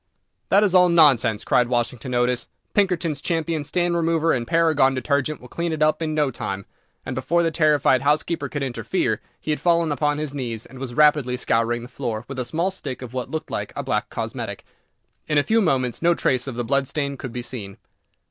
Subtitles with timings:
[0.49, 5.47] "That is all nonsense," cried Washington Otis; "Pinkerton's Champion Stain Remover and Paragon Detergent will
[5.47, 6.65] clean it up in no time,"
[7.05, 10.95] and before the terrified housekeeper could interfere, he had fallen upon his knees, and was
[10.95, 14.65] rapidly scouring the floor with a small stick of what looked like a black cosmetic.
[15.27, 17.77] In a few moments no trace of the blood stain could be seen.